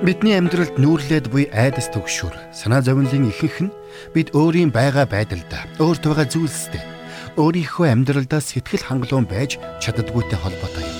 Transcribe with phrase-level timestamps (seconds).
[0.00, 3.74] Бидний амьдралд нүүрлээд буй айдас төгшүр, санаа зовнилын ихэнх нь
[4.16, 6.80] бид өөрийн байгаа байдалдаа, өөрт байгаа зүйлстэй,
[7.36, 10.96] өөрийнхөө амьдралдаа сэтгэл хангалуун байж чаддгүйтэй холбоотой юм.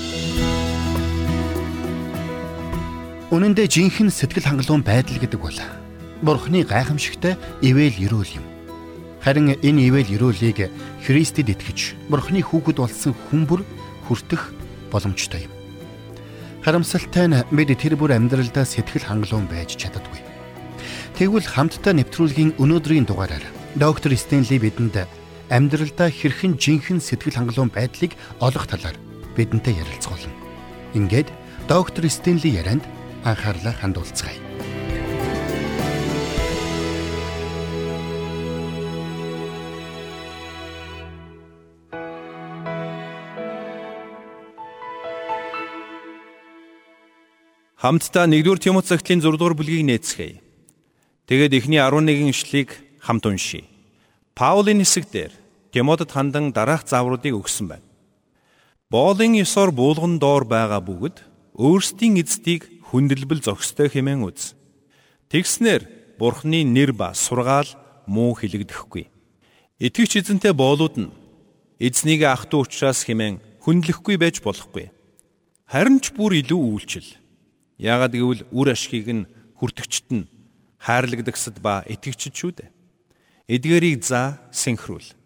[3.32, 5.58] Үнэн дээр жинхэнэ сэтгэл хангалуун байдал гэдэг бол
[6.20, 8.44] Бурхны гайхамшигтай ивэл ерөөл юм.
[9.24, 10.68] Харин энэ ивэл ерөөлийг
[11.08, 13.64] Христэд итгэж, Бурхны хүүхэд болсон хүмүүр
[14.04, 14.52] хүртэх
[14.92, 15.59] боломжтой юм.
[16.60, 20.20] Харамсалтай нь бид тэр бүр амьдралдаа сэтгэл хангалуун байж чаддаггүй.
[21.16, 23.44] Тэгвэл хамтдаа нэвтрүүлгийн өнөөдрийн дугаараар
[23.80, 25.08] доктор Стенли бидэнд
[25.48, 28.12] амьдралдаа хэрхэн жинхэнэ сэтгэл хангалуун байдлыг
[28.44, 28.96] олох талаар
[29.40, 30.36] бидэнтэй ярилцгаулна.
[30.92, 31.32] Ингээд
[31.64, 32.84] доктор Стенли ярианд
[33.24, 34.49] анхаарлаа хандуулцгаая.
[47.80, 50.44] Хамтдаа 1-р Тимот цагтлын 6-р бүлгийг нээцгээе.
[51.24, 53.64] Тэгээд эхний 11 ишлэгийг хамт уншийе.
[54.36, 55.32] Паулийн хэсэгдэр
[55.72, 57.88] Тимотед хандан дараах заавруудыг өгсөн байна.
[58.92, 61.24] Боолын ёсоор буулган доор байгаа бүгд
[61.56, 64.52] өөрсдийн эздийг хүндрэлбэл зохистой хэмээн үз.
[65.32, 65.88] Тэгснэр
[66.20, 69.08] Бурхны нэр ба сургаал муу хилэгдэхгүй.
[69.80, 71.14] Итгэвч эзэнтэй боолууд нь
[71.80, 74.92] эзнийг ах トゥ учраас хэмээн хүндлэхгүй байж болохгүй.
[75.64, 77.08] Харин ч бүр илүү үйлчил
[77.80, 79.24] Яагад гэвэл үр ашгийг нь
[79.56, 80.28] хүртэгчт нь
[80.84, 82.68] хайрлагдагсад ба итгэгчд шүү дээ.
[83.48, 85.16] Эдгээрийг заа синхрүүл.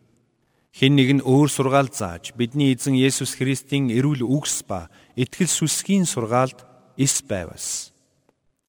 [0.71, 4.87] Хэн нэг нь өөр сургаал зааж бидний эзэн Есүс Христийн эрүүл үгс ба
[5.19, 6.63] итгэл сүсгийн сургаалд
[6.95, 7.91] эс байвас.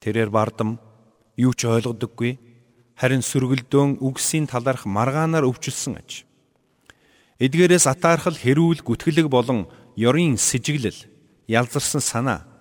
[0.02, 0.82] Тэрээр бардам
[1.38, 2.42] юу ч ойлгодоггүй
[2.98, 6.26] харин сөргөлдөөн үгсийн талаарх маргаанаар өвчлсөн аж.
[7.38, 11.06] Эдгээрээс атаархал хэрүүл гүтгэлэг болон ёрын сэжиглэл
[11.50, 12.55] ялзарсан санаа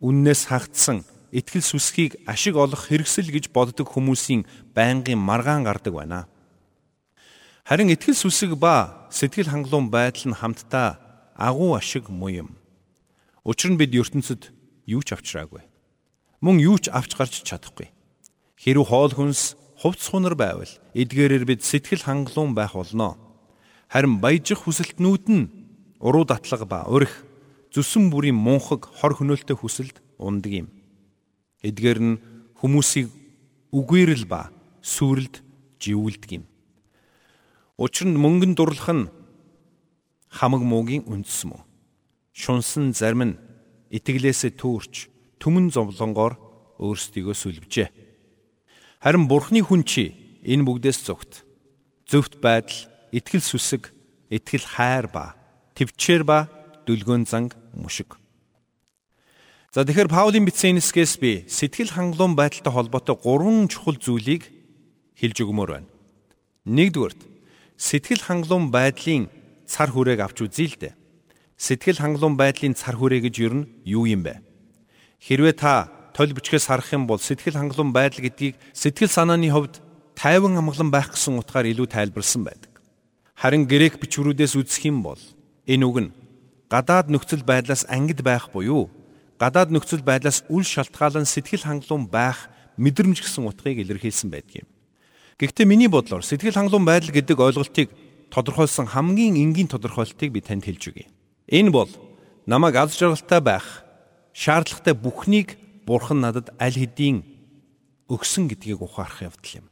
[0.00, 6.20] үннээс хагдсан итгэл сүсхийг ашиг олох хэрэгсэл гэж боддог хүмүүсийн байнгын маргаан гардаг байна.
[7.66, 10.98] Харин итгэл сүсэг ба сэтгэл хангалуун байдал нь хамтдаа
[11.34, 12.50] агуу ашиг муу юм.
[13.42, 14.54] Учир нь бид ертөнцид
[14.86, 15.66] юу ч авчраагүй.
[16.38, 17.90] Мөн юу ч авч гарч чадахгүй.
[18.60, 23.18] Хэрв хоол хүнс хувцс хунар байвал эдгээрээр бид сэтгэл хангалуун байх болно.
[23.90, 25.50] Харин баяжих хүсэлтнүүд нь
[25.98, 27.24] уруу датлага ба урих
[27.74, 30.68] зүсэн бүрийн мунхаг хор хөнөөлтөй хүсэлд ундаг юм.
[31.66, 32.20] Эдгээр нь
[32.62, 33.10] хүмүүсийг
[33.74, 35.42] үгээрл ба сүрэлд
[35.82, 36.44] живүүлдэг юм.
[37.74, 39.10] Учир нь мөнгөн дурлах нь
[40.30, 41.66] хамаг муугийн үндэс мөн.
[42.30, 43.38] Шунсан зарим нь
[43.90, 45.10] итгэлээсээ төөрч
[45.42, 46.38] түмэн зовлонгоор
[46.78, 47.88] өөрсдийгөө сүлбжээ.
[49.02, 50.14] Харин бурхны хүн чи
[50.46, 51.42] энэ бүгдээс зүгт
[52.06, 53.90] зөвхт байдал, итгэл сүсэг,
[54.30, 55.34] итгэл хайр ба
[55.74, 56.46] төвчээр ба
[56.86, 58.16] дүлгөөн занг мушиг.
[59.74, 64.46] За тэгэхээр Паулийн бичсэн хэсгээс би сэтгэл хангалуун байдалтай холбоотой гурван чухал зүйлийг
[65.18, 65.90] хэлж өгмөр байна.
[66.62, 67.18] Нэгдүгürt
[67.74, 69.26] сэтгэл хангалуун байдлын
[69.66, 70.94] цар хүрээг авч үзье л дээ.
[71.58, 74.38] Сэтгэл хангалуун байдлын цар хүрээ гэж юу юу юм бэ?
[75.18, 79.82] Хэрвээ та толь бичгээс харах юм бол сэтгэл хангалуун байдал гэдгийг сэтгэл санааны хувьд
[80.14, 82.70] тайван амгалан байх гэсэн утгаар илүү тайлбарлсан байдаг.
[83.34, 85.18] Харин грек бичвэрүүдээс үзэх юм бол
[85.66, 86.10] энэ үг нь
[86.74, 88.90] гадаад нөхцөл байдлаас ангид байх буюу
[89.38, 92.50] гадаад нөхцөл байдлаас үл шалтгаалan сэтгэл хангалуун байх
[92.82, 94.68] мэдрэмж гэсэн утгыг илэрхийлсэн байдаг юм.
[95.38, 97.94] Гэхдээ миний бодлоор сэтгэл хангалуун байдал гэдэг ойлголтыг
[98.34, 101.06] тодорхойлсон хамгийн энгийн тодорхойлтыг би танд хэлж өгье.
[101.46, 101.90] Энэ бол
[102.50, 103.86] намайг аз жаргалтай байх
[104.34, 105.54] шаардлагатай бүхнийг
[105.86, 107.22] Бурхан надад аль хэдийн
[108.10, 109.66] өгсөн гэдгийг ухаарах явдал юм.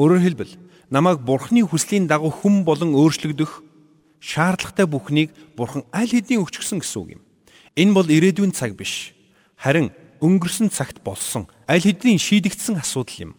[0.00, 0.54] Өөрөөр хэлбэл
[0.88, 3.67] намайг Бурханы хүслийн дагуу хүм болон өөрчлөгдөх
[4.20, 7.22] шаардлагатай бүхнийг Бурхан аль хэдийн өгчгсөн гэсэн үг юм.
[7.78, 9.14] Энэ бол ирээдүйн цаг биш.
[9.56, 13.32] Харин өнгөрсөн цагт болсон аль хэдийн шийдэгдсэн асуудал юм.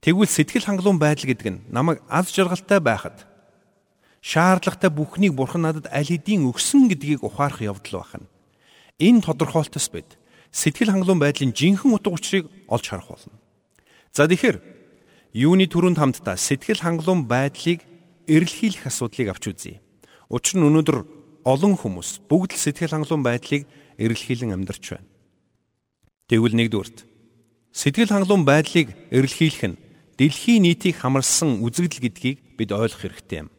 [0.00, 3.26] Тэгвэл сэтгэл хангалуун байдал гэдэг нь намайг аз жаргалтай байхад
[4.22, 8.30] шаардлагатай бүхнийг Бурхан надад аль хэдийн өгсөн гэдгийг ухаарах явдал байна.
[8.98, 10.18] Энэ тодорхойлтос бид
[10.54, 13.34] сэтгэл хангалуун байдлын жинхэнэ утга учирыг олж харах болно.
[14.14, 14.58] За тэгэхээр
[15.34, 17.82] юуны төрөнд хамтдаа сэтгэл хангалуун байдлыг
[18.26, 19.80] эрэлхийлэх асуудлыг авч үзье.
[20.26, 20.98] Учир нь өнөөдөр
[21.46, 23.62] олон хүмүүс бүгд л сэтгэл хангалуун байдлыг
[23.94, 25.06] эрэлхийлэн амьдарч байна.
[26.26, 27.06] Тэгвэл нэгдүгürt
[27.70, 29.78] сэтгэл хангалуун байдлыг эрэлхийлэх нь
[30.18, 33.54] дэлхийн нийтийг хамарсан үзэгдэл гэдгийг бид ойлгох хэрэгтэй юм.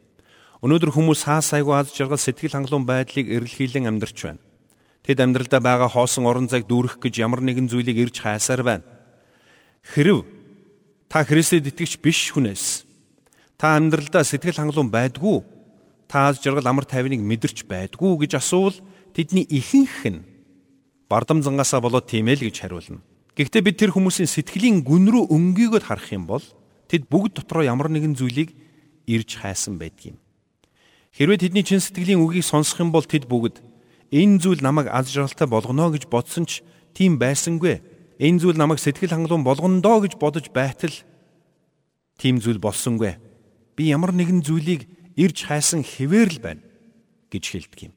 [0.60, 4.42] Өнөөдөр хүмүүс хаа сайгүй аз жаргал сэтгэл хангалуун байдлыг эрэлхийлэн амьдарч байна.
[5.06, 8.84] Тэд амьдралдаа байгаа хоосон орон зайг дүүрэх гэж ямар нэгэн зүйлийг ирж хайсаар байна.
[9.80, 10.26] Хэрв
[11.08, 12.84] та Христэд итгэж биш хүнээс
[13.56, 15.57] та амьдралдаа сэтгэл хангалуун байдгүй
[16.08, 18.80] тааз жаргал амар тайвныг мэдэрч байдгүй гэж асуувал
[19.12, 20.24] тэдний ихэнх нь
[21.08, 23.04] бардам зангаасаа болоод тийм ээ л гэж хариулна.
[23.36, 26.42] Гэхдээ бид тэр хүмүүсийн сэтгэлийн гүн рүү өнгийгөд харах юм бол
[26.90, 28.56] тэд бүгд дотроо ямар нэгэн зүйлийг
[29.06, 30.18] ирж хайсан байдгийм.
[31.14, 33.62] Хэрвээ тэдний чин сэтгэлийн үгийг сонсох юм бол тэд бүгд
[34.10, 36.64] энэ зүйл намайг аз жаргалтай болгоно гэж бодсон ч
[36.96, 37.80] тийм байсангүй.
[38.18, 40.92] Энэ зүйл намайг сэтгэл хангалуун болгондоо гэж бодож байтал
[42.18, 43.16] тийм зүйл болсонгүй.
[43.78, 46.62] Би ямар нэгэн зүйлийг ирж хайсан хэвээр л байна
[47.34, 47.94] гэж хэлдэг юм.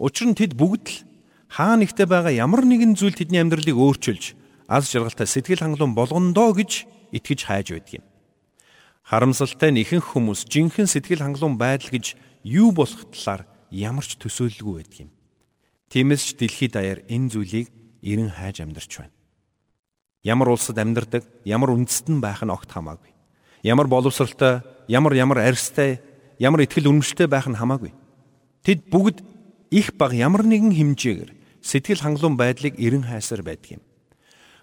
[0.00, 0.96] Учир нь тэд бүгд л
[1.52, 4.32] хаа нэгтээ байгаа ямар нэгэн зүйл тэдний амьдралыг өөрчилж
[4.64, 8.04] аз жаргалтай сэтгэл хангалуун болгондоо гэж итгэж хайж байдаг юм.
[9.04, 14.74] Харамсалтай нь ихэнх хүмүүс жинхэнэ сэтгэл хангалуун байдал гэж юу болох талаар ямар ч төсөөлөлгүй
[14.80, 15.10] байдаг юм.
[15.88, 17.68] Тиймээс ч дэлхийд даяар энэ зүйлийг
[18.04, 19.16] эрен хайж амьдарч байна.
[20.24, 23.12] Ямар улсад амьдардаг, ямар үндэстэн байх нь огт хамаагүй.
[23.64, 26.04] Ямар боловсралтай, ямар ямар арьстай,
[26.38, 27.92] ямар ихтгэл үнэмшилтэй байх нь хамаагүй.
[28.62, 29.22] Тэд бүгд
[29.74, 31.30] их баг ямар нэгэн хэмжээгээр
[31.62, 33.82] сэтгэл хангалуун байдлыг эрен хайсаар байдаг юм.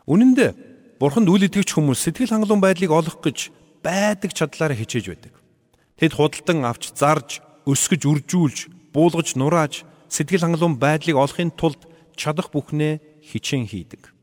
[0.07, 0.55] Үнэн дээр
[0.99, 3.51] Бурханд үл итгэвч хүмүүс сэтгэл хангалуун байдлыг олох гэж
[3.83, 5.33] байдаг чадлаараа хичээж байдаг.
[5.99, 8.57] Тэд худалдан авч зарж, өсгөж, үржүүлж,
[8.95, 11.83] буулгаж, нурааж сэтгэл хангалуун байдлыг олохын тулд
[12.15, 14.15] чадах бүхнээ хичээн хийдэг.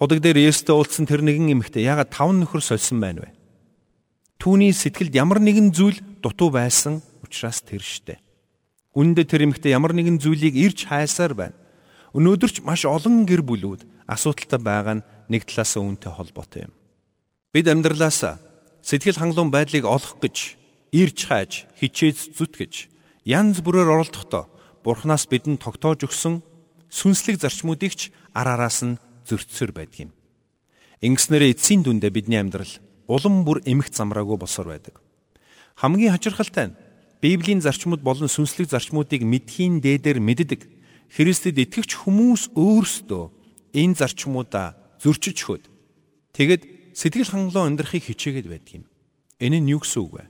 [0.00, 3.30] Худаг дээр Есүстэй уулзсан тэр нэгэн эмэгтэй яагаад таван нөхөр сольсон байна вэ?
[4.40, 8.16] Түүний сэтгэлд ямар нэгэн зүйл дутуу байсан учраас тэр штэ.
[8.96, 11.56] Үүндээ тэр эмэгтэй ямар нэгэн зүйлийг ирж хайсаар байна.
[12.16, 16.74] Өнөөдөр ч маш олон гэр бүлүүд асуудалтай байгаа нь нэг талаас үүнтэй холбоотой юм.
[17.52, 18.40] Бид амьдралаас
[18.80, 20.56] сэтгэл хангалуун байдлыг олох гэж
[20.96, 22.88] ирж хайж, хичээж зүтгэж
[23.28, 24.48] янз бүрээр оролдохдоо
[24.80, 26.40] Бурханаас бидэнд тогтоож өгсөн
[26.88, 28.00] сүнслэг зарчмуудыг ч
[28.32, 28.98] араараас нь
[29.28, 30.10] зөрчсөр байдаг юм.
[31.04, 32.72] Ингэснээр эцсийн дүндээ бидний амьдрал
[33.10, 35.02] улам бүр эмх замраагүй босоор байдаг.
[35.74, 36.78] Хамгийн хачирхалтай нь
[37.20, 40.60] Библийн зарчмууд болон сүнслэг зарчмуудыг мэдхийн дээдээр мэддэг
[41.10, 43.24] Христэд итгэвч хүмүүс өөрсдөө
[43.74, 45.64] энэ зарчмуудаа зөрчиж хөөд
[46.32, 46.62] тэгэд
[46.94, 48.84] сэтгэл хангалуун амьдрахыг хичээгээд байдаг юм.
[49.42, 50.24] Энэ нь юу гэсэн үг вэ?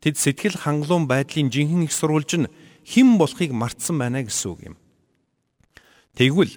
[0.00, 2.50] Тэд сэтгэл хангалуун байдлын жинхэнэ их сурвалж нь
[2.86, 4.76] хэн болохыг мартсан байна гэсэн үг юм.
[6.16, 6.52] Тэгвэл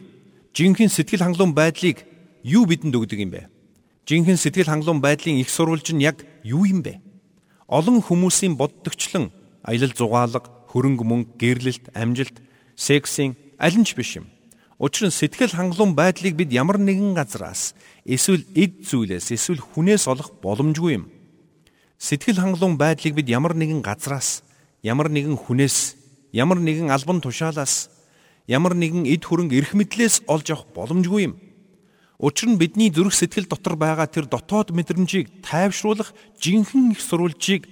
[0.56, 2.08] жинхэнэ сэтгэл хангалуун байдлыг
[2.48, 3.52] юу бидэнд өгдөг юм бэ?
[4.10, 6.98] Жинхэнэ сэтгэл хангалуун байдлын их сурвалж нь яг юу юм бэ?
[7.70, 9.30] Олон хүмүүсийн боддогчлон
[9.62, 12.42] аялал зугаалга, хөрөнгө мөнгө, гэрлэлт, амжилт,
[12.74, 14.26] сексийн аль нь ч биш юм.
[14.82, 20.34] Учир нь сэтгэл хангалуун байдлыг бид ямар нэгэн газраас эсвэл эд зүйлээс эсвэл хүнээс олох
[20.42, 21.06] боломжгүй юм.
[22.02, 24.42] Сэтгэл хангалуун байдлыг бид ямар нэгэн газраас,
[24.82, 25.94] ямар нэгэн хүнээс,
[26.34, 27.94] ямар нэгэн албан тушаалаас,
[28.50, 31.49] ямар нэгэн эд хөрөнгө эрх мэдлээс олж авах боломжгүй юм.
[32.20, 37.66] Учир нь бидний зүрх сэтгэл дотор байгаа тэр дотоод мэдрэмжийг тайвшруулах жинхэнэ их сурвалжийг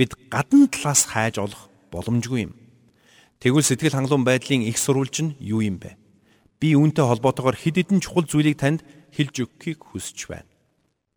[0.00, 2.52] бид гадна талаас хайж олох боломжгүй юм.
[3.38, 6.00] Тэгвэл сэтгэл хангалуун байдлын их сурвалж нь юу юм бэ?
[6.62, 10.46] би үүнтэй холбоотойгоор хэд хэдэн чухал зүйлийг танд хэлж өгөхийг хүсэж байна.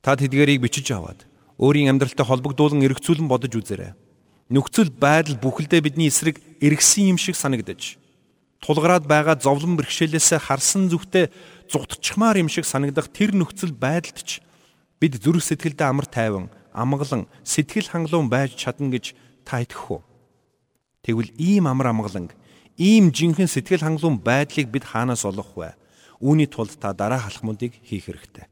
[0.01, 1.29] Та тэдгэрийг бичиж аваад
[1.61, 3.93] өөрийн амьдралтай холбогдуулан эргцүүлэн бодож үзээрэй.
[4.49, 8.01] Нөхцөл байдал бүхэлдээ бидний эсрэг эргэсэн юм шиг санагдаж
[8.65, 11.29] тулгараад байгаа зовлон бэрхшээлээс харсан зүгтээ
[11.69, 14.41] зугтчихмаар юм шиг санагдах тэр нөхцөл байдалд ч
[15.01, 20.01] бид зүрх сэтгэлдээ амар тайван, амгалан, сэтгэл хангалуун байж чадна гэж та итгэх үү?
[21.05, 22.33] Тэгвэл ийм амар амгаланг
[22.75, 25.79] Ийм жинхэнэ сэтгэл хангалуун байдлыг бид хаанаас олох вэ?
[26.19, 28.51] Үүний тулд та дараа халахмуудыг хийх хэрэгтэй.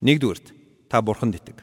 [0.00, 0.56] Нэгдүгürt
[0.88, 1.60] та бурханд итэг.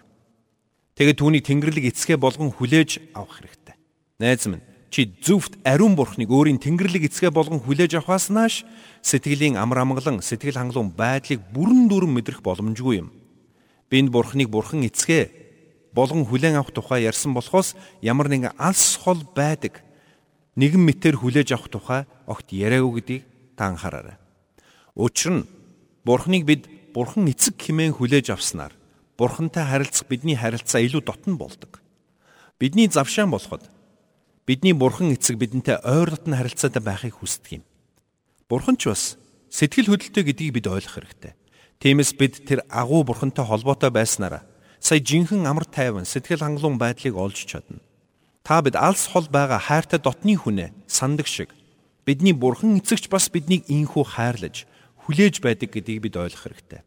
[0.94, 3.76] Тэгээд түүнийг Тэнгэрлэг эцгээ болгон хүлээж авах хэрэгтэй.
[4.22, 8.68] Найз минь чи зөвхт ариун бурхныг өөрийн Тэнгэрлэг эцгээ болгон хүлээж авахаас нааш
[9.00, 13.16] сэтгэлийн амар амгалан сэтгэл хангалуун байдлыг бүрэн дүрэн мэдрэх боломжгүй юм.
[13.88, 15.32] Бинд бурхныг бурхан эцгээ
[15.96, 19.80] болгон хүлээн авах тухай ярьсан болохоос ямар нэгэн алс хол байдаг
[20.60, 23.24] нэгэн мэтэр хүлээж авах тухай огт яриагүй гэдгийг
[23.56, 24.20] та анхаараарай.
[24.96, 25.48] Учир нь
[26.04, 28.76] Бурхныг бид Бурхан эцэг хэмээн хүлээж авснаар
[29.16, 31.80] Бурхантай харилцах бидний харилцаа илүү дотн болдог.
[32.60, 33.64] Бидний завшаан болоход
[34.52, 37.64] бидний Бурхан эцэг бидэнтэй ойр дотн харилцаатай байхыг хүсдэг юм.
[38.52, 39.16] Бурхан ч бас
[39.48, 41.40] сэтгэл хөдлөлтөй гэдгийг бид ойлгох хэрэгтэй.
[41.80, 44.44] Тиймээс бид тэр агуу Бурхантай холбоотой байснараа
[44.84, 47.80] сая жинхэнэ амар тайван сэтгэл хангалуун байдлыг олж чадна.
[48.44, 51.56] Та бид алс хол байгаа хайртай дотны хүнээ сандаг шиг
[52.04, 54.68] бидний бурхан эцэгч бас биднийг инхүү хайрлаж
[55.08, 56.84] хүлээж байдаг гэдгийг бид ойлгох хэрэгтэй.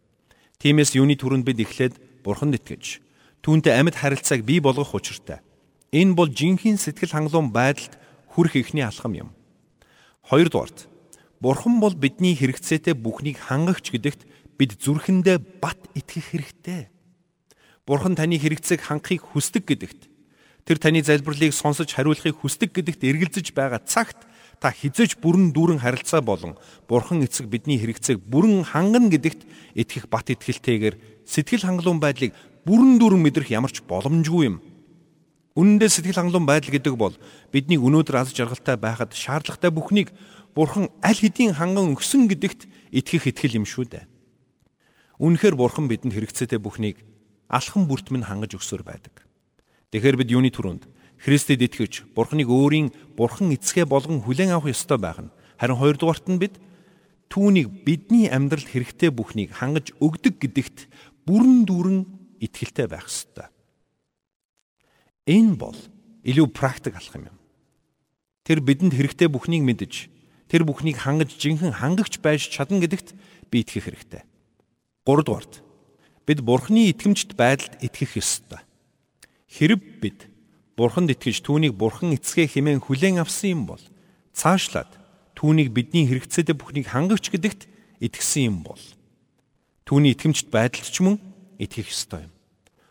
[0.61, 3.00] Тиймээс юуны түрүүнд бид эхлээд бурханд итгэж
[3.40, 5.40] түүнтэй амьд харилцааг бий болгох учиртай.
[5.94, 7.94] Энэ бол жинхэнэ сэтгэл хангалуун байдалд
[8.34, 9.30] хүрэх ихний алхам юм.
[10.26, 10.90] Хоёрдугаарт
[11.38, 14.26] бурхан бол бидний хэрэгцээтэй бүхнийг хангагч гэдэгт
[14.58, 16.90] бид зүрхэндээ бат итгэх хэрэгтэй.
[17.86, 20.10] Бурхан таны хэрэгцээг хангахыг хүсдэг гэдэгт
[20.64, 24.16] Тэр таны залбирлыг сонсож хариулахыг хүсдэг гэдэгт эргэлзэж байгаа цагт
[24.64, 26.56] та хизэж бүрэн дүүрэн харилцаа болон
[26.88, 29.44] Бурхан эцэг бидний хэрэгцээг бүрэн хангана гэдэгт
[29.76, 32.32] итгэх бат итгэлтэйгээр сэтгэл хангалуун байдлыг
[32.64, 34.64] бүрэн дүүрэн мэдрэх ямарч боломжгүй юм.
[35.54, 37.14] Үнэн дээр сэтгэл хангалуун байдал гэдэг бол
[37.54, 40.11] бидний өнөөдөр аз жаргалтай байхад шаардлагатай бүхнийг
[40.54, 44.04] Бурхан аль хэдийн ханган өгсөн гэдэгт итгэх итгэл юм шүү дээ.
[45.23, 47.06] Үнэхээр Бурхан бидэнд хэрэгцээтэй бүхнийг
[47.46, 49.23] алхам бүрт минь хангаж өгсөөр байдаг.
[49.94, 50.90] Тэгэхээр бид юуны түрүүнд
[51.23, 55.30] Христэд итгэж Бурханыг өөрийн Бурхан эцгээ болгон хүлээн авах ёстой байх нь.
[55.54, 56.58] Харин хоёрдугаарт нь бид
[57.30, 60.90] түүнийг бидний амьдралд хэрэгтэй бүхнийг хангаж өгдөг гэдэгт
[61.30, 61.99] бүрэн дүүрэн
[62.42, 63.53] итгэлтэй байх ёстой.
[65.25, 65.76] Энэ бол
[66.25, 67.37] илүү практик алхам юм.
[68.45, 70.12] Тэр бидэнд хэрэгтэй бүхнийг мэдж,
[70.52, 73.16] тэр бүхнийг хангаж жинхэнэ хангагч байж чадна гэдэгт
[73.49, 74.23] би итгэх хэрэгтэй.
[75.09, 75.64] 3 дугаарт
[76.28, 78.61] бид Бурхны итгэмжт байдалд итгэх ёстой.
[79.49, 80.28] Хэрв бид
[80.76, 83.83] Бурханд итгэж түүнийг Бурхан эцгээ хэмээн хүлээн авсан юм бол
[84.35, 84.90] цаашлаад
[85.38, 87.71] түүнийг бидний хэрэгцээтэй бүхнийг хангавч гэдэгт
[88.02, 88.83] итгэсэн юм бол
[89.87, 91.16] түүний итгэмжт байдалд ч мөн
[91.62, 92.33] итгэх ёстой юм.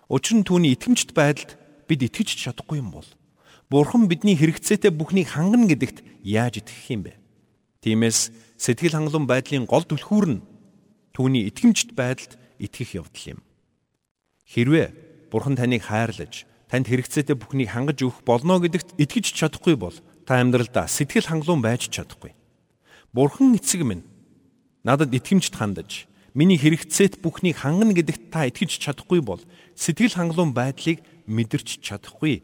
[0.07, 3.07] Учир нь түүний итгэмжт байдалд бид итгэж чадахгүй юм бол
[3.69, 7.17] Бурхан бидний хэрэгцээтэй бүхнийг хангана гэдэгт яаж итгэх юм бэ?
[7.81, 10.43] Тиймээс сэтгэл хангалуун байдлын гол түлхүүр нь
[11.15, 13.39] түүний итгэмжт байдалд итгэх явдал юм.
[14.45, 14.87] Хэрвээ
[15.33, 20.85] Бурхан таныг хайрлаж танд хэрэгцээтэй бүхнийг хангаж өгөх болно гэдэгт итгэж чадахгүй бол та амьдралдаа
[20.85, 22.37] сэтгэл хангалуун байж чадахгүй.
[23.13, 24.05] Бурхан эцэг минь
[24.85, 29.41] надад итгэмжт хандаж миний хэрэгцээт бүхнийг хангана гэдэгт та итгэж чадахгүй бол
[29.77, 32.43] сэтгэл хангалуун байдлыг мэдэрч чадахгүй.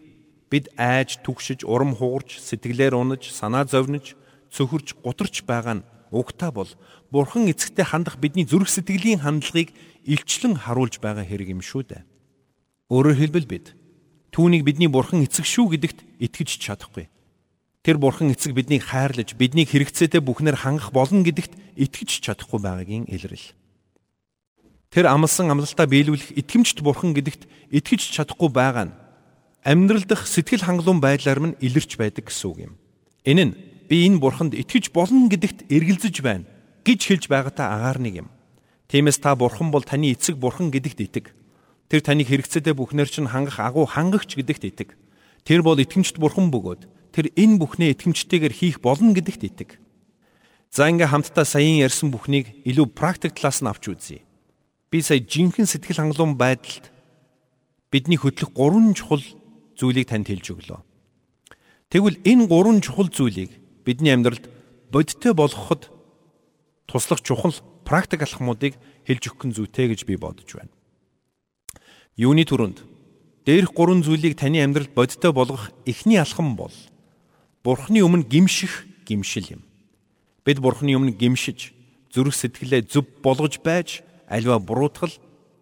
[0.49, 4.17] Бид айж түгшиж, урам хугарч, сэтгэлээр унаж, санаа зовниж,
[4.49, 6.71] цөхөрж, гутарч байгаа нь угтаа бол
[7.13, 9.73] Бурхан эцэгтэй хандах бидний зүрх сэтгэлийн хандлагыг
[10.05, 12.01] илчлэн харуулж байгаа хэрэг юм шүү дээ.
[12.89, 13.77] Өөрөөр хэлбэл бид
[14.29, 17.09] Түүнийг бидний бурхан эцэг шүү гэдэгт итгэж чадахгүй.
[17.81, 23.57] Тэр бурхан эцэг биднийг хайрлаж, биднийг хэрэгцээтэй бүхнээр хангах болно гэдэгт итгэж чадахгүй байгаагийн илрэл.
[24.89, 28.97] Тэр амлсан амлалтаа биелүүлэх итгэмжт бурхан гэдэгт итгэж чадахгүй байгаа нь
[29.61, 32.73] амьдрал дах сэтгэл хангалуун байдлаар минь илэрч байдаг гэсэн үг юм.
[33.21, 33.53] Энэ нь
[33.85, 36.49] би энэ бурханд итгэж болно гэдэгт эргэлзэж байна
[36.81, 38.27] гэж хэлж байгаатай агаар нэг юм.
[38.89, 41.25] Тиймээс та бурхан бол таны эцэг бурхан гэдэгт итэг.
[41.85, 44.97] Тэр таны хэрэгцээтэй бүхнэр чинь хангах агуу хангагч гэдэгт итэг.
[45.45, 49.69] Тэр бол итгэмжт бурхан бөгөөд тэр энэ бүхнээ итгэмжтэйгээр хийх болно гэдэгт итэг.
[50.73, 54.25] За ингээ хамтдаа саяын ярьсан бүхнийг илүү практик талаас нь авч үзье.
[54.89, 56.89] Би сая жинхэнэ сэтгэл хангалуун байдалд
[57.91, 59.21] бидний хөдлөх гурван чухал
[59.77, 60.81] зүйлийг танд хэлж өглөө.
[61.93, 63.53] Тэгвэл энэ гурван чухал зүйлийг
[63.85, 64.49] бидний амьдралд
[64.89, 65.89] бодиттой болгоход
[66.89, 67.53] туслах чухал
[67.85, 70.73] практик алхмуудыг хэлж өгөх зүйтэй гэж би бодож байна.
[72.17, 72.81] Юуны түрүүнд
[73.45, 76.73] дээрх гурван зүйлийг таны амьдралд бодиттой болгох эхний алхам бол
[77.63, 79.61] Бурхны өмнө гимших гимшил юм.
[80.45, 81.73] Бид Бурхны өмнө гимшиж,
[82.13, 85.11] зүрх сэтгэлээ зөв болгож байж, альва буруутгал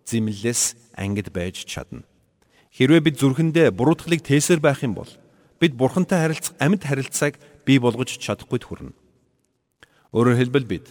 [0.06, 2.04] зэмлэлээс ангид байж чадна.
[2.76, 5.10] Хэрвээ бид зүрхэндээ буруутгалыг тээсэр байх юм бол
[5.60, 8.94] бид Бурхантай харилцах амьд харилцааг бий болгож чадахгүй төрнө.
[10.14, 10.86] Өөрөөр хэлбэл бид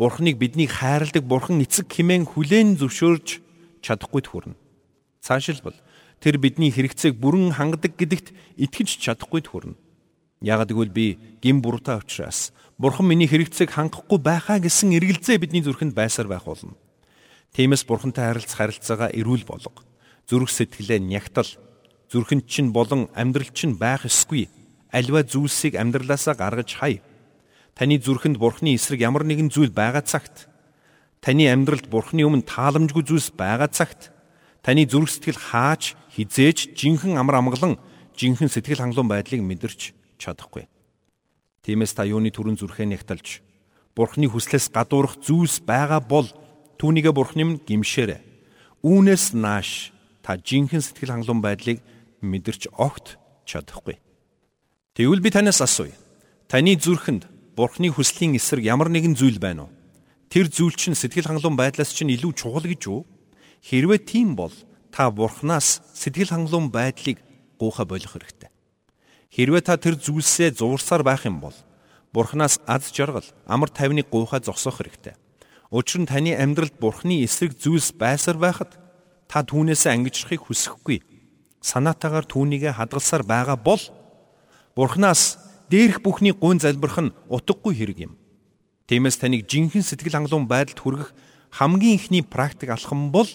[0.00, 3.28] Бурхныг биднийг хайрладаг Бурхан эцэг хэмээн хүлээн зөвшөөрж
[3.84, 4.56] чадахгүй төрнө.
[5.20, 5.76] Цаашилбал
[6.24, 9.76] тэр бидний хэрэгцээг бүрэн хангадаг гэдэгт итгэж чадахгүй төрнө.
[10.40, 15.92] Яагад гэвэл би гин буруутай учраас Бурхан миний хэрэгцээг хангахгүй байхаа гэсэн эргэлзээ бидний зүрхэнд
[15.92, 16.80] байсаар байх болно.
[17.54, 19.82] Тиймээс Бурхантай харилцах харилцаагаа эрүүл болго.
[20.30, 21.50] Зүрх сэтгэлээ нягтал,
[22.10, 24.46] зүрхэнд чинь болон амьдрал чинь байх ёсгүй.
[24.90, 27.02] Альва зүйлсийг амьдралаасаа гаргаж хай.
[27.74, 30.46] Таны зүрхэнд Бурханы эсрэг ямар нэгэн зүйл байгаа цагт
[31.22, 34.10] таны амьдралд Бурханы өмнө тааламжгүй зүйлс байгаа цагт
[34.62, 37.80] Таны зүрх сэтгэл хаач хизээж жинхэнэ амар амгалан
[38.12, 40.68] жинхэнэ сэтгэл хангалуун байдлыг мэдэрч чадахгүй.
[41.64, 43.40] Тиймээс та юуны төрөн зүрхээ нягталж
[43.96, 46.28] Бурхны хүслээс гадуурх зүйлс байгаа бол
[46.80, 48.24] түүнийгээ Бурхны минь гимшээрэ.
[48.80, 49.92] Үүнээс нааш
[50.24, 51.84] та жинхэнэ сэтгэл хангалуун байдлыг
[52.24, 54.00] мэдэрч огт чадахгүй.
[54.96, 55.92] Тэгвэл би танаас асууя.
[56.48, 59.72] Таны зүрхэнд Бурхны хүслийн эсрэг ямар нэгэн зүйл байна уу?
[60.32, 63.00] Тэр зүйл чинь сэтгэл хангалуун байдлаас чинь илүү чухал гэж үү?
[63.60, 64.54] Хэрвээ тийм бол
[64.88, 67.20] та Бурханаас сэтгэл хангалуун байдлыг
[67.60, 68.48] гуйхаа болох хэрэгтэй.
[69.30, 71.54] Хэрвээ та тэр зүйлсээ зуурсаар байх юм бол
[72.12, 75.14] Бурханаас аз жаргал, амар тайвныг гуйхаа зогсоох хэрэгтэй.
[75.70, 78.74] Учир нь таны амьдралд Бурханы эсрэг зүйлс байсаар байхад
[79.30, 80.98] та түүнээсээ ангижрахыг хүсэхгүй.
[81.62, 83.78] Санаатаагаар түүнийгэ хадгалсаар байгаа бол
[84.74, 85.38] Бурханаас
[85.70, 88.12] дээрх бүхний гуйн залбирх нь утгагүй хэрэг юм.
[88.90, 91.14] Тиймээс таныг жинхэнэ сэтгэл хангалуун байдалд хүргэх
[91.54, 93.30] хамгийн ихний практик алхам бол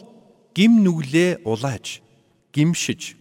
[0.51, 2.03] гим нүглээ улааж,
[2.51, 3.15] гимшиж,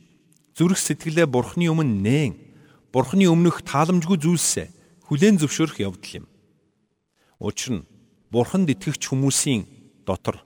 [0.59, 2.33] зүрх сэтгэлээ Бурхны өмнө нээн,
[2.90, 4.66] Бурхны өмнөх тааламжгүй зүйлсээ
[5.06, 6.26] хүлээн зөвшөөрөх явдал юм.
[7.38, 7.87] Учир нь
[8.35, 9.62] Бурханд итгэгч хүмүүсийн
[10.03, 10.43] дотор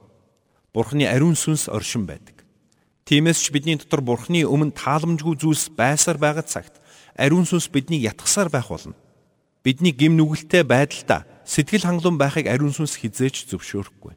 [0.77, 2.45] Бурханы ариун сүнс оршин байдаг.
[3.09, 6.77] Тиймээс ч бидний дотор Бурханы өмнө тааламжгүй зүйлс байсаар байгаа цагт
[7.17, 8.93] ариун сүнс биднийг ятгахсаар байх болно.
[9.65, 14.13] Бидний гим нүгэлтэй байдалдаа сэтгэл хангалуун байхыг ариун сүнс хизээч зөвшөөрөхгүй.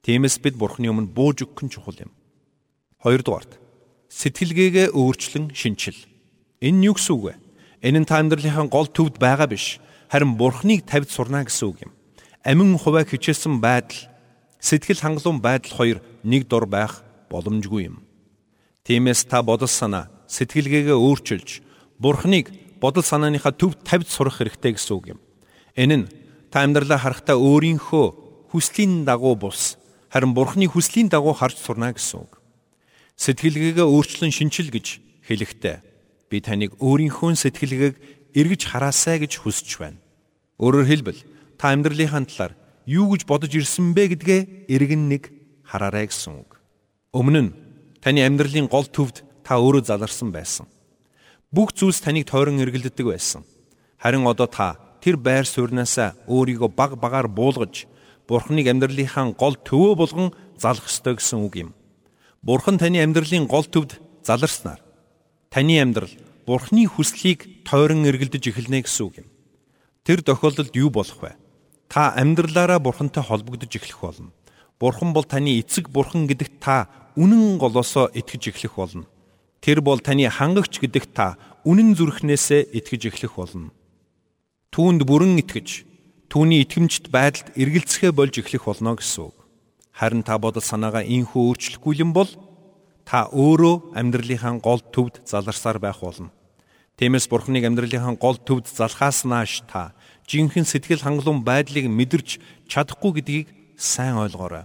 [0.00, 2.12] Тиймээс бид Бурханы өмнө бууж өгөх нь чухал юм.
[3.04, 3.60] Хоёрдугаарт
[4.08, 6.00] сэтгэлгээгээ өөрчлөн шинчил.
[6.64, 7.34] Энэ юу гэсэн үг вэ?
[7.84, 9.76] Энэ нь та амьдралынхаа гол төвд байгаа биш.
[10.08, 11.92] Харин Бурхныг тавьд сурна гэсэн үг юм.
[12.44, 14.12] Амин хуваа хичээсэн байдал,
[14.60, 17.00] сэтгэл хангалуун байдал хоёр нэг дор байх
[17.32, 18.04] боломжгүй юм.
[18.84, 21.64] Тиймээс та бодол санаа, сэтгэлгээгээ өөрчилж
[21.96, 22.52] Бурхныг
[22.84, 25.20] бодол санааныхаа төвд тавьд сурах хэрэгтэй гэсэн үг юм.
[25.72, 26.06] Энэ нь
[26.52, 29.80] та амьдралаа харахтаа өөрийнхөө хүслийн дагуу бус,
[30.12, 32.44] харин Бурхны хүслийн дагуу харж сурна гэсэн үг.
[33.16, 35.76] Сэтгэлгээгээ өөрчлөн шинчил гэж хэлэхдээ
[36.28, 37.94] би таныг өөрийнхөө сэтгэлгээг
[38.36, 40.02] эргэж хараасай гэж хүсэж байна.
[40.60, 41.20] Өөрөөр хэлбэл
[41.58, 42.52] та амьдралынхаа талаар
[42.86, 45.32] юу гэж бодож ирсэн бэ гэдгээ эргэн нэг
[45.64, 46.60] хараарай гэсэн үг.
[47.14, 47.54] Өмнө нь
[48.04, 50.66] таны амьдралын гол төвд та өөрөө заларсан байсан.
[51.54, 53.46] Бүх зүйлс таныг тойрон эргэлддэг байсан.
[53.96, 57.86] Харин одоо та тэр байр суурьнаасаа өөрийгөө баг багаар буулгаж
[58.24, 61.70] Бурхныг амьдралынхаа гол төвөө болгон залах ёстой гэсэн үг юм.
[62.40, 64.80] Бурхан таны амьдралын гол төвд заларснаар
[65.52, 66.12] таны амьдрал
[66.48, 69.28] Бурхны хүслийг тойрон эргэлдэж эхэлнэ гэсэн үг юм.
[70.04, 71.36] Тэр тохиолдолд юу болох вэ?
[71.88, 74.32] Та амьдралаараа Бурхантай холбогдож эхлэх болно.
[74.80, 79.06] Бурхан бол таны эцэг Бурхан гэдэгт та үнэн голоосоо итгэж эхлэх болно.
[79.60, 83.70] Тэр бол таны хангагч гэдэгт та үнэн зүрхнээсээ итгэж эхлэх болно.
[84.74, 85.86] Түүнд бүрэн итгэж
[86.28, 89.36] түүний итгэмжт байдалд эргэлзэхэ болж эхлэх болно гэсэн үг.
[89.94, 92.26] Харин та бодол санаагаа инхүү өөрчлөхгүй юм бол
[93.06, 96.34] та өөрөө амьдралынхаа гол төвд заларсаар байх болно.
[96.98, 99.94] Тиймээс Бурхныг амьдралынхаа гол төвд залхаас нааш та
[100.28, 102.38] жинхэнэ сэтгэл хангалуун байдлыг мэдэрч
[102.68, 104.64] чадахгүй гэдгийг сайн ойлгоорой.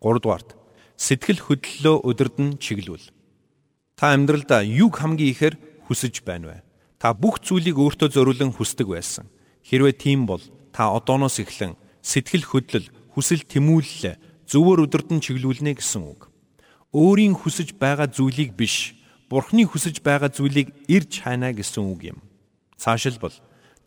[0.00, 0.56] 3 дугаарт
[0.96, 3.06] сэтгэл хөдлөлөө удирдан чиглүүл.
[3.96, 5.54] Та амьдралдаа юг хамгийн ихээр
[5.88, 6.58] хүсэж байна вэ?
[7.00, 9.28] Та бүх зүйлийг өөртөө зориулан хүсдэг байсан.
[9.64, 10.40] Хэрвээ тийм бол
[10.72, 14.16] та одооноос эхлэн сэтгэл хөдлөл, хүсэл тэмүүлэл
[14.48, 16.30] зөвөр удирдан чиглүүлнэ гэсэн үг
[16.92, 18.98] өөрийн хүсэж байгаа зүйлийг биш
[19.30, 22.18] Бурхны хүсэж байгаа зүйлийг ирж хайна гэсэн үг юм.
[22.74, 23.30] Цаашилбал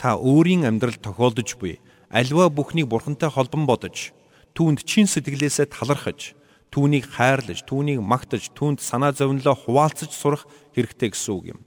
[0.03, 1.79] та өөрийн амьдрал тохиолдож буй
[2.11, 4.11] альва бүхнийг Бурхантай холбон бодож
[4.51, 6.35] түүнд чин сэтгэлээсээ талархаж
[6.75, 10.43] түүнийг хайрлаж түүнийг магтаж түүнд санаа зовнилоо хуваалцаж сурах
[10.75, 11.59] хэрэгтэй гэсэн үг юм.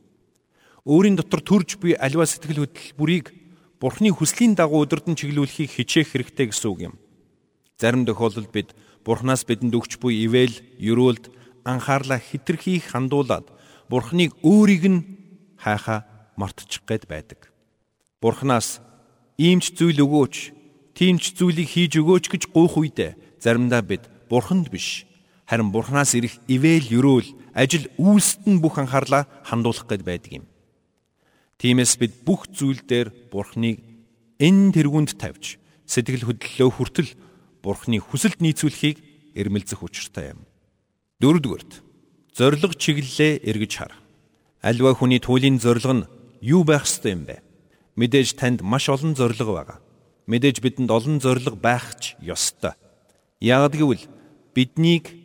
[0.84, 3.32] Өөрийн дотор төрж буй альва сэтгэл хөдлөлбөрийг
[3.80, 6.94] Бурхны хүслийн дагуу өдөрдөн чиглүүлэхийг хичээх хэрэгтэй гэсэн үг юм.
[7.80, 11.32] Зарим тохиолдолд бид Бурханаас бидэнд өгч буй ивэл, ерөөлд
[11.64, 13.48] анхаарлаа хитрхи хандуулад
[13.88, 15.00] Бурханыг өөрийг нь
[15.56, 16.04] хайхаа
[16.36, 17.55] мартчих гээд байдаг.
[18.26, 18.82] Бурханаас
[19.38, 20.34] иймч зүйл өгөөч,
[20.98, 25.06] тиймч зүйлийг хийж өгөөч гэж гуйх үедээ заримдаа бид Бурханд биш,
[25.46, 30.44] харин Бурханаас ирэх ивэл, ерөөл, ажил үйлсэд нь бүх анхаарлаа хандуулах гээд байдаг юм.
[31.62, 33.78] Тиймээс бид бүх зүйл дээр Бурханыг
[34.42, 37.10] энэ тэргүнд тавьж сэтгэл хөдлөлөө хүртэл
[37.62, 38.98] Бурхны хүсэлд нийцүүлэхийг
[39.38, 40.42] эрмэлзэх учиртай юм.
[41.22, 41.82] Дөрөвдүгürt
[42.34, 43.94] зориг чиглэлээ эргэж хар.
[44.66, 46.08] Альва хүний туйлын зориг нь
[46.42, 47.45] юу байх ёстой юм бэ?
[47.96, 49.80] Мэдээж танд маш олон зориг байгаа.
[50.28, 52.76] Мэдээж бидэнд олон зориг байх ч ёстой.
[53.40, 54.04] Яг гэвэл
[54.52, 55.16] биднийг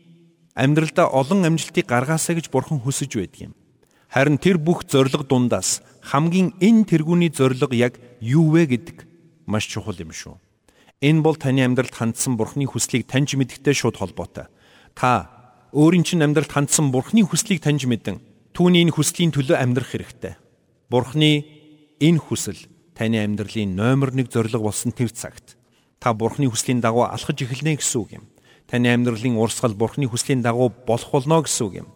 [0.56, 3.54] амьдралдаа олон амжилтыг гаргаасаа гэж бурхан хүсэж байдаг юм.
[4.08, 9.08] Харин тэр бүх зориг дундаас хамгийн энэ тэргүүний зориг яг юу вэ гэдэг
[9.48, 10.36] маш чухал юм шүү.
[11.02, 14.48] Энэ бол таны амьдралд хандсан Бурхны хүслийг таньж мэдхтэй шууд холбоотой.
[14.94, 15.32] Та
[15.74, 18.22] өөрийн чинь амьдралд хандсан Бурхны хүслийг таньж мэдэн
[18.54, 20.36] түүний энэ хүслийн төлөө амьдрах хэрэгтэй.
[20.92, 21.61] Бурхны
[22.02, 22.58] энэ хүсэл
[22.98, 25.56] таны амьдралын номер 1 зорилго болсон тэр цагт
[26.02, 28.26] та Бурхны хүслийн дагуу алхаж эхэлнэ гэсэн үг юм.
[28.66, 31.88] Таны амьдралын урсгал Бурхны хүслийн дагуу болох болно гэсэн үг юм.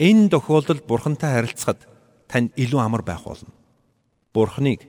[0.00, 1.84] Энэ тохиолдолд Бурхантай харилцахад
[2.24, 3.52] танд илүү амар байх болно.
[4.32, 4.80] Бурхныг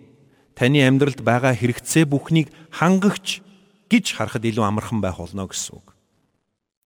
[0.56, 3.44] таны амьдралд байгаа хэрэгцээ бүхнийг хангагч
[3.92, 5.92] гэж харахад илүү амархан байх болно гэсэн үг.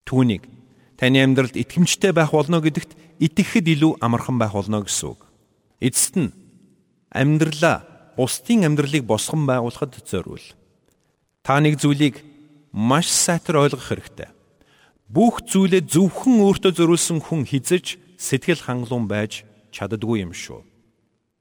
[0.10, 0.49] Түүнийг
[0.97, 5.21] таны амьдралд итгэмжтэй байх болно гэдэгт итгэхэд илүү амархан байх болно гэсэн үг.
[5.79, 6.34] Эцэст нь
[7.13, 7.85] амьдралаа
[8.17, 10.43] бусдын амьдралыг босгон байгуулахад зориул.
[11.43, 12.21] Та нэг зүйлийг
[12.73, 14.29] маш сайтар ойлгох хэрэгтэй.
[15.09, 20.61] Бүх зүйлээ зөвхөн өөртөө зориулсан хүн хизэж сэтгэл хангалуун байж чаддгүй юм шүү.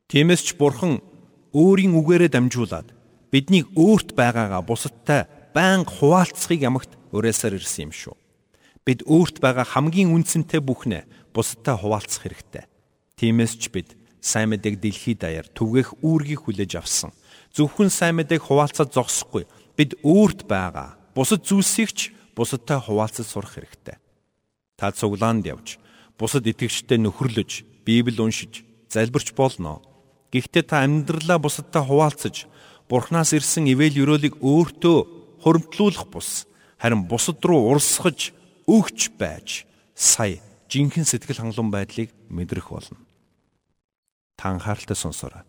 [0.09, 1.05] Тиймээс ч бурхан
[1.53, 2.89] өөрийн үгээрээ дамжуулаад
[3.29, 8.17] биднийг өөрт байгаагаа бусадтай байнга хуваалцахыг ямагт уриалсаар ирсэн юм шүү.
[8.89, 11.05] Бид өөрт байгаа хамгийн үнцэнтэй бүхнээ
[11.37, 12.65] бусадтай хуваалцах хэрэгтэй.
[13.21, 17.11] Тиймээс ч бид сайн мэдээг дэлхийд даяар түгээх үүргийг хүлээж авсан.
[17.55, 19.47] Зөвхөн сайн мэдээг хуваалцаад зогсохгүй.
[19.79, 22.01] Бид өөрт байгаа бусад зүйлсийг ч
[22.39, 23.99] бусадтай хуваалцаж сурах хэрэгтэй.
[24.79, 25.83] Та цуглаанд явж,
[26.15, 29.83] бусад итгэгчтэй нөхөрлөж, Библийг уншиж, залбирч болно.
[30.31, 32.47] Гэхдээ та амьдралаа бусадтай хуваалцаж,
[32.87, 34.99] Бурханаас ирсэн ивэл өрөөлийг өөртөө
[35.43, 36.47] хуримтлуулах бус,
[36.79, 38.33] харин бусад руу урсгаж,
[38.71, 39.67] өгч байж,
[39.99, 40.39] сая
[40.71, 42.97] жинхэнэ сэтгэл хангалуун байдлыг мэдрэх болно.
[44.39, 45.43] Та анхааралтай сонсоорой.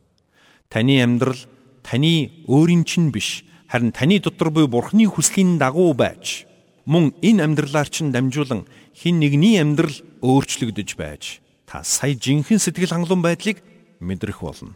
[0.65, 1.37] Таны амьдрал
[1.85, 6.49] таны өөрийн чинь биш, харин таны дотор буй Бурхны хүслийн дагуу байж,
[6.89, 8.65] мөн энэ амьдралаар чинь дамжуулан
[8.97, 9.93] хин нэгний амьдрал
[10.25, 11.37] өөрчлөгдөж байж,
[11.69, 13.61] та сая жинхэнэ сэтгэл хангалуун байдлыг
[14.01, 14.73] мэдрэх болно.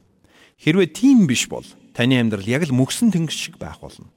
[0.62, 1.66] Хэрвээ тийм биш бол
[1.98, 4.14] таны амьдрал яг л мөксөн тэнгис шиг байх болно.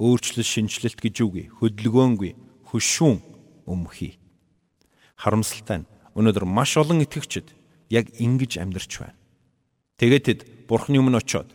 [0.00, 2.32] Өөрчлөлт шинчлэлт гэж үгүй, хөдөлгөөнгүй,
[2.72, 3.20] хөшүүн
[3.68, 4.16] өмхий.
[5.16, 7.52] Харамсалтай нь өнөөдөр маш олон итгэгчид
[7.92, 9.16] яг ингэж амьдарч байна.
[9.96, 11.48] Тэгээд тэд Бурхны өмнө очиод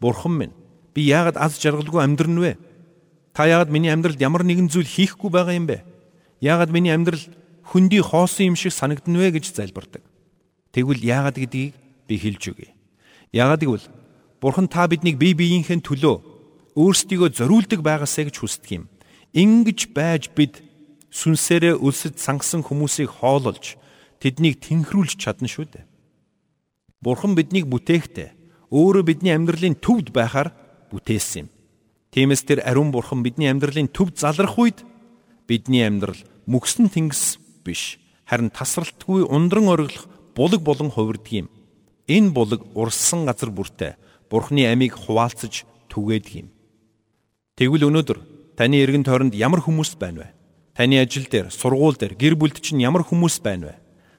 [0.00, 0.56] Бурхан минь
[0.94, 2.52] би яагаад аз жаргалгүй амьдрна вэ?
[3.32, 5.84] Та яагаад миний амьдралд ямар нэгэн зүйл хийхгүй байгаа юм бэ?
[6.40, 7.20] Яагаад миний амьдрал
[7.68, 10.02] хөндөй хоосон юм шиг санагдна вэ гэж залбирдаг.
[10.72, 11.72] Тэгвэл яагаад гэдгийг
[12.08, 12.70] би хэлж өгье.
[13.32, 13.86] Яагаад гэвэл
[14.40, 16.16] Бурхан та биднийг бие биеийнхээ төлөө
[16.74, 18.84] өөрсдийгөө зориулдаг байгаасаа гэж хүсдэг юм.
[19.36, 20.64] Ингиж байж бид
[21.12, 23.76] сүнсээрээ өлсөж сангасан хүмүүсийг хоололж
[24.18, 25.84] тэднийг тэнхрүүлж чадна шүү дээ.
[27.02, 28.30] Бурхан биднийг бүтээхдээ
[28.70, 30.54] өөрөө бидний амьдралын төвд байхаар
[30.94, 31.48] бүтээсэн юм.
[32.14, 34.86] Тиймээс тэр ариун бурхан бидний амьдралын төвд залрах үед
[35.50, 41.48] бидний амьдрал мөксөн тэнгис биш харин тасралтгүй ундран ориглох булаг болон хувирдаг юм.
[42.06, 43.96] Энэ булаг урссан газар бүртээ
[44.30, 46.48] бурхны амийг хуваалцаж түгээдэг юм.
[47.58, 48.18] Тэгвэл өнөөдөр
[48.56, 50.28] таны эргэн тойронд ямар хүмүүс байна вэ?
[50.72, 53.74] Таны ажил дээр, сургууль дээр, гэр бүлд чинь ямар хүмүүс байна вэ?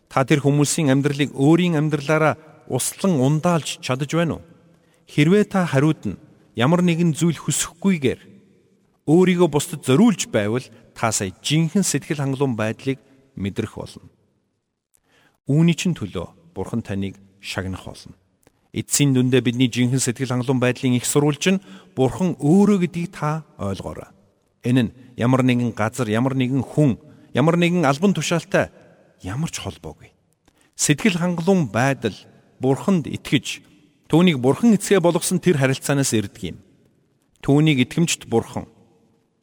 [0.05, 2.37] Та тэр хүмүүсийн амьдралыг өөрийн амьдралаараа
[2.73, 4.43] услан ундаалж чадаж байна уу?
[5.05, 6.17] Хэрвээ та хариуд нь
[6.57, 8.21] ямар нэгэн зүйл хүсэхгүйгээр
[9.05, 10.65] өөрийгөө бусдад зориулж байвал
[10.97, 12.97] та сая жинхэнэ сэтгэл хангалуун байдлыг
[13.35, 14.09] мэдрэх болно.
[15.45, 18.15] Үүний чинь төлөө Бурхан таныг шагнах болно.
[18.71, 24.09] Эцсийн дүндээ бидний жинхэнэ сэтгэл хангалуун байдлын их сурвалж нь Бурхан өөрөө гэдгийг та ойлгоорой.
[24.63, 26.95] Энэ нь ямар нэгэн газар, ямар нэгэн хүн,
[27.35, 28.71] ямар нэгэн албан тушаалтай
[29.21, 30.15] ямар ч холбоогүй.
[30.79, 32.15] Сэтгэл хангалуун байдал
[32.63, 33.59] бурханд итгэж
[34.07, 36.57] түүнийг бурхан эцгээ болгосон тэр харилцаанаас ирдэг юм.
[37.43, 38.71] Түүнийг итгэмжт бурхан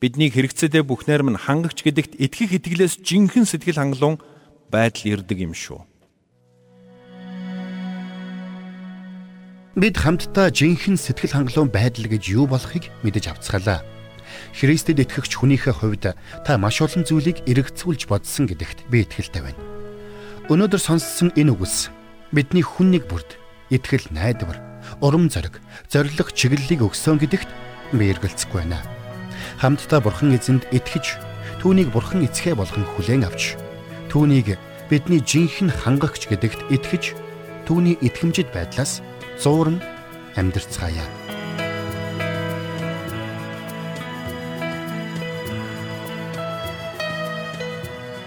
[0.01, 4.17] бидний хэрэгцээдээ бүхнээр минь хангагч гэдэгт итгэх итгэлээс жинхэнэ сэтгэл хангалуун
[4.73, 5.85] байдал ирдэг юм шүү.
[9.77, 13.85] Бид хамтдаа жинхэнэ сэтгэл хангалуун байдал гэж юу болохыг мэдэж авцгаалаа.
[14.57, 19.61] Христэд итгэгч хүнийхээ хувьд та маш олон зүйлийг эргэцүүлж бодсон гэдэгт би итгэлтэй байна.
[20.49, 21.93] Өнөөдөр сонссон энэ үгс
[22.31, 23.35] бидний хүн нэг бүрд
[23.75, 24.59] итгэл найдвар,
[25.03, 25.59] урам зориг,
[25.91, 27.51] зориг чиглэлийг өгсөн гэдэгт
[27.95, 28.79] би эргэлзэхгүй байна.
[29.59, 31.19] Хамтдаа Бурхан эзэнд итгэж,
[31.59, 33.59] түүнийг Бурхан эцгээ болгон хүлээн авч,
[34.15, 37.19] түүнийг бидний жинхэнэ хангагч гэдэгт итгэж,
[37.67, 39.03] түүний итгэмжид байдлаас
[39.39, 39.83] зуурн
[40.39, 41.07] амьдрцгаая.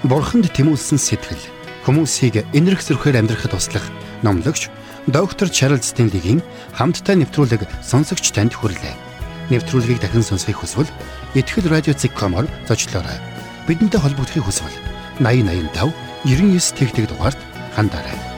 [0.04, 1.53] Бурханд тэмүүлсэн сэтгэл
[1.84, 3.84] хүмүүсийг энэрх зөрхөөр амьдрахад туслах
[4.24, 4.72] номлогч
[5.08, 6.40] доктор Чарлз Стенлигийн
[6.72, 8.96] хамттай нэвтрүүлэг сонсогч танд хүрэлээ.
[9.52, 10.88] Нэвтрүүлгийг дахин сонсох хүсвэл
[11.36, 13.20] ихтгэл радиоцик.com-оор зочлоорой.
[13.68, 14.76] Бидэнтэй холбогдохын хүсвэл
[15.20, 15.92] 8085
[16.24, 17.40] 99 тэгтэг дугаард
[17.76, 18.33] хандаарай.